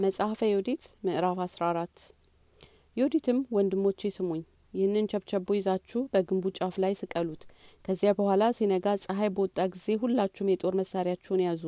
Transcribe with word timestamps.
መጽሐፈ 0.00 0.40
ዮዲት 0.48 0.84
ምዕራፍ 1.04 1.38
አስራ 1.44 1.62
አራት። 1.70 1.96
ዮዲትም 2.96 3.38
ወንድሞቼ 3.52 4.10
ስሙኝ 4.14 4.42
ይህንን 4.74 5.08
ቸብቸቦ 5.10 5.48
ይዛችሁ 5.56 6.00
በግንቡ 6.12 6.52
ጫፍ 6.58 6.74
ላይ 6.82 6.92
ስቀሉት። 7.00 7.42
ከዚያ 7.84 8.10
በኋላ 8.18 8.50
ሲነጋ 8.58 8.94
ፀሐይ 9.04 9.30
በወጣ 9.34 9.58
ጊዜ 9.74 9.96
ሁላችሁም 10.02 10.50
የጦር 10.52 10.74
መሳሪያችሁን 10.80 11.42
ያዙ። 11.46 11.64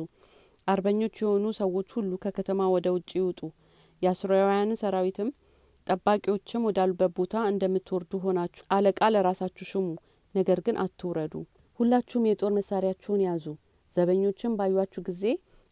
አርበኞች 0.67 1.15
የሆኑ 1.21 1.45
ሰዎች 1.59 1.89
ሁሉ 1.97 2.11
ከከተማ 2.23 2.69
ወደ 2.75 2.87
ውጭ 2.95 3.11
ይውጡ። 3.19 3.41
የአስራውያን 4.01 4.71
ሰራዊትም 4.81 5.29
ጠባቂዎችም 5.87 6.65
ወዳሉበት 6.67 7.13
ቦታ 7.17 7.45
እንደምትወርዱ 7.49 8.21
ሆናችሁ 8.25 8.65
አለቃ 8.75 9.11
ለራሳችሁ 9.15 9.67
ሽሙ 9.71 9.87
ነገር 10.35 10.61
ግን 10.67 10.79
አትውረዱ። 10.83 11.35
ሁላችሁም 11.79 12.29
የጦር 12.29 12.53
መሳሪያችሁን 12.57 13.23
ያዙ። 13.27 13.45
ዘበኞችም 13.93 14.55
ባዩችሁ 14.59 15.03
ጊዜ 15.07 15.23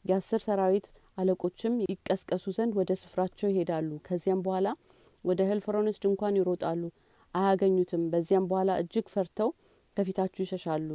የአስር 0.05 0.41
ሰራዊት 0.45 0.86
አለቆችም 1.17 1.73
ይቀስቀሱ 1.86 2.45
ዘንድ 2.57 2.73
ወደ 2.79 2.91
ስፍራቸው 3.02 3.47
ይሄዳሉ። 3.49 3.89
ከዚያም 4.08 4.44
በኋላ 4.45 4.67
ወደ 5.23 5.41
ህልፍሮንስ 5.49 5.98
ድንኳን 6.03 6.38
ይሮጣሉ 6.39 6.81
አያገኙትም። 7.35 8.03
በዚያም 8.13 8.48
በኋላ 8.49 8.72
እጅግ 8.81 9.08
ፈርተው 9.13 9.49
ከፊታችሁ 9.98 10.41
ይሸሻሉ። 10.45 10.89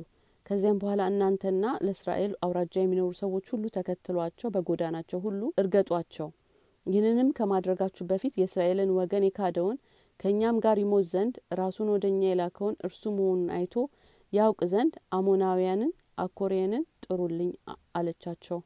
ከዚያም 0.47 0.81
በኋላ 0.83 1.03
እናንተና 1.11 1.65
ለእስራኤል 1.85 2.33
አውራጃ 2.45 2.75
የሚኖሩ 2.81 3.11
ሰዎች 3.21 3.47
ሁሉ 3.53 3.65
ተከትሏቸው 3.77 4.49
በጎዳናቸው 4.55 5.21
ሁሉ 5.25 5.41
እርገጧቸው። 5.63 6.29
ይህንንም 6.87 7.31
ከማድረጋችሁ 7.39 8.05
በፊት 8.11 8.35
የእስራኤልን 8.39 8.91
ወገን 8.99 9.27
የካደውን 9.27 9.79
ከእኛም 10.21 10.61
ጋር 10.65 10.77
ይሞት 10.83 11.07
ዘንድ 11.11 11.35
ራሱን 11.61 11.89
ወደ 11.95 12.05
እኛ 12.13 12.23
የላከውን 12.29 12.79
እርሱ 12.87 13.03
መሆኑን 13.17 13.51
አይቶ 13.57 13.75
ያውቅ 14.33 14.61
ዘንድ 14.71 14.95
አሞናውያንን 15.13 15.91
አኮሬንን 16.19 16.85
ጥሩልኝ 17.05 17.51
አለቻቸው 17.97 18.59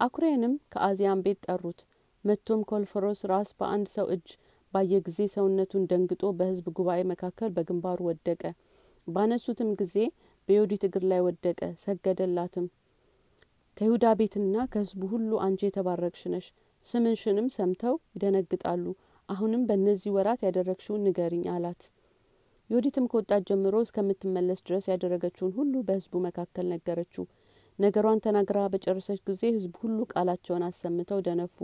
አኩሬንም 0.00 0.54
ከአዚያም 0.72 1.22
ቤት 1.24 1.38
ጠሩት። 1.46 1.80
መጥቶም 2.24 2.60
ኮልፈሮስ 2.70 3.20
ራስ 3.30 3.48
በአንድ 3.58 3.86
ሰው 3.94 4.06
እጅ 4.14 4.28
ባየ 4.72 5.00
ጊዜ 5.06 5.20
ሰውነቱን 5.34 5.86
ደንግጦ 5.90 6.22
በህዝብ 6.38 6.66
ጉባኤ 6.78 7.00
መካከል 7.10 7.50
በግንባሩ 7.56 7.98
ወደቀ። 8.08 8.42
ባነሱትም 9.06 9.70
ጊዜ 9.80 9.96
በዮዲት 10.48 10.82
እግር 10.88 11.04
ላይ 11.10 11.20
ወደቀ 11.26 11.60
ሰገደላትም። 11.84 12.66
ከይሁዳ 13.76 14.06
ቤትና 14.20 14.56
ከህዝቡ 14.72 15.02
ሁሉ 15.12 15.30
አንቺ 15.44 15.60
የተባረክሽ 15.66 16.22
ነሽ 16.32 16.46
ስምንሽንም 16.84 17.48
ሰምተው 17.56 17.94
ይደነግጣሉ። 18.16 18.84
አሁንም 19.28 19.62
በእነዚህ 19.68 20.14
ወራት 20.16 20.40
ያደረግሽውን 20.46 21.04
ንገሪኝ 21.06 21.44
አላት። 21.54 21.82
ዮዲትም 22.70 23.08
ከወጣት 23.10 23.42
ጀምሮ 23.48 23.76
እስከምትመለስ 23.84 24.60
ድረስ 24.66 24.86
ያደረገችውን 24.92 25.52
ሁሉ 25.58 25.74
በህዝቡ 25.86 26.14
መካከል 26.26 26.66
ነገረችው 26.72 27.24
ነገሯን 27.78 28.22
ተናግራ 28.24 28.58
በጨረሰች 28.72 29.20
ጊዜ 29.28 29.42
ህዝብ 29.56 29.74
ሁሉ 29.82 29.98
ቃላቸውን 30.12 30.64
አሰምተው 30.68 31.20
ደነፉ። 31.26 31.58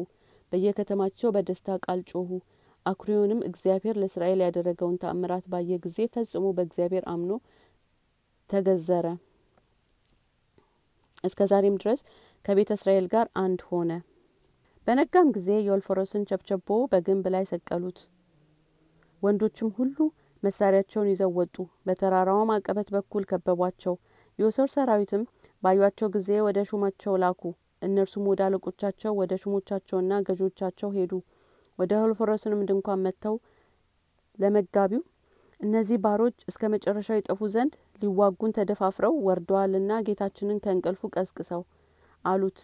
በየከተማቸው 0.53 1.33
በደስታ 1.37 1.77
ቃል 1.84 2.01
ጮሁ 2.11 2.29
አኩሪዮንም 2.87 3.41
እግዚአብሔር 3.48 3.97
ለእስራኤል 4.01 4.41
ያደረገውን 4.45 4.98
ተአምራት 5.03 5.45
ባየ 5.53 5.79
ጊዜ 5.85 5.98
ፈጽሞ 6.15 6.47
በእግዚአብሔር 6.57 7.05
አምኖ 7.12 7.33
ተገዘረ። 8.51 9.07
እስከ 11.25 11.41
ዛሬም 11.51 11.77
ድረስ 11.83 12.01
ከቤተ 12.45 12.70
እስራኤል 12.79 13.07
ጋር 13.12 13.27
አንድ 13.42 13.61
ሆነ። 13.69 13.92
በነጋም 14.87 15.29
ጊዜ 15.37 15.51
የወልፎረስን 15.61 16.27
ቸብቸቦ 16.31 16.69
በግንብ 16.92 17.27
ላይ 17.35 17.45
ሰቀሉት። 17.53 18.01
ወንዶችም 19.23 19.69
ሁሉ 19.79 19.97
መሳሪያቸውን 20.42 21.11
ይዘው 21.12 21.31
ወጡ። 21.39 21.57
በተራራውም 21.87 22.51
አቀበት 22.55 22.89
በኩል 22.95 23.23
ከበቧቸው። 23.31 23.95
የሶር 24.39 24.69
ሰራዊትም 24.75 25.23
ባዩቸው 25.65 26.09
ጊዜ 26.15 26.31
ወደ 26.47 26.59
ሹማቸው 26.69 27.15
ላኩ። 27.23 27.43
እነርሱም 27.83 28.25
ወደ 28.31 28.41
አለቆቻቸው 28.47 29.12
ወደ 29.20 29.33
ሹሞቻቸውና 29.43 30.12
ገዦቻቸው 30.29 30.91
ሄዱ። 30.97 31.12
ወደ 31.79 31.93
ሆልፎረስንም 32.03 32.61
ድንኳን 32.69 33.03
መጥተው 33.05 33.37
ለመጋቢው 34.39 35.03
እነዚህ 35.61 35.98
ባሮች 36.05 36.37
እስከ 36.51 36.62
መጨረሻው 36.73 37.19
ይጠፉ 37.19 37.41
ዘንድ 37.55 37.73
ሊዋጉን 38.03 38.55
ተደፋፍረው 38.57 39.14
ወርደዋልና 39.27 39.92
ጌታችንን 40.07 40.58
ከእንቅልፉ 40.64 41.03
ቀስቅሰው 41.14 41.63
አሉት። 42.24 42.58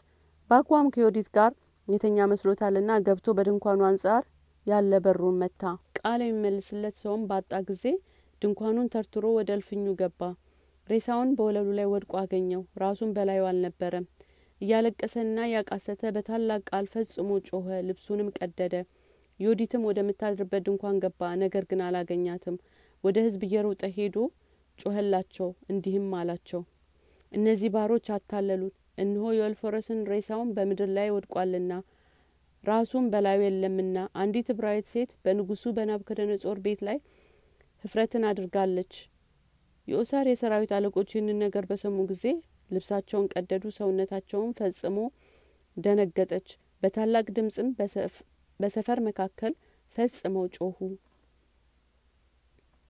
ባጓም 0.51 0.91
ከዮዲት 0.95 1.29
ጋር 1.37 1.53
የተኛ 1.89 2.27
መስሎታልና 2.33 2.91
ገብቶ 3.07 3.29
በድንኳኑ 3.37 3.81
አንጻር 3.89 4.23
ያለ 4.67 4.93
በሩን 5.05 5.37
መታ። 5.43 5.63
ቃል 5.99 6.21
የሚመልስለት 6.25 6.97
ሰውም 7.03 7.23
ባጣ 7.31 7.53
ጊዜ 7.69 7.85
ድንኳኑን 8.43 8.91
ተርትሮ 8.95 9.25
ወደ 9.39 9.51
እልፍኙ 9.57 9.87
ገባ 10.01 10.21
ሬሳውን 10.91 11.31
በወለሉ 11.39 11.69
ላይ 11.79 11.87
ወድቆ 11.91 12.13
አገኘው። 12.21 12.63
ራሱን 12.83 13.11
በላዩ 13.17 13.43
አልነበረም። 13.49 14.07
እያለቀሰና 14.61 15.39
እያቃሰተ 15.49 16.03
በታላቅ 16.17 16.61
ቃል 16.71 16.87
ፈጽሞ 16.93 17.29
ጮኸ 17.49 17.67
ልብሱንም 17.89 18.29
ቀደደ። 18.39 18.75
ዮዲትም 19.41 19.87
ወደምታድርበት 19.89 20.65
ድንኳን 20.67 20.97
ገባ 21.05 21.31
ነገር 21.43 21.65
ግን 21.71 21.81
አላገኛትም። 21.87 22.57
ወደ 23.05 23.17
ህዝብ 23.27 23.43
እየሮጠ 23.47 23.83
ሄዶ 23.97 24.17
ጮኸላቸው 24.79 25.49
እንዲህም 25.71 26.11
አላቸው 26.19 26.63
እነዚህ 27.33 27.71
ባሮች 27.75 28.07
አታለሉት። 28.15 28.75
እነሆ 28.99 29.27
የወልፎረስን 29.35 30.01
ሬሳውን 30.11 30.49
በምድር 30.57 30.91
ላይ 30.97 31.09
ወድቋልና 31.15 31.73
ራሱም 32.65 33.05
በላዩ 33.13 33.41
የለምና 33.45 33.99
አንዲት 34.23 34.49
እብራዊት 34.53 34.87
ሴት 34.93 35.11
በንጉሱ 35.25 35.65
በናቡከደነጾር 35.77 36.59
ቤት 36.65 36.81
ላይ 36.89 36.99
ህፍረትን 37.85 38.25
አድርጋለች 38.31 38.93
የኦሳር 39.89 40.27
የሰራዊት 40.29 40.73
አለቆች 40.77 41.09
ይህንን 41.13 41.39
ነገር 41.45 41.65
በሰሙ 41.71 41.99
ጊዜ 42.11 42.25
ልብሳቸውን 42.71 43.31
ቀደዱ 43.35 43.65
ሰውነታቸውን 43.79 44.51
ፈጽሞ 44.59 44.97
ደነገጠች። 45.77 46.49
በታላቅ 46.83 47.27
ድምጽም 47.37 47.69
በሰፈር 48.61 48.99
መካከል 49.09 49.53
ፈጽመው 49.97 50.47
ጮሁ 50.57 50.79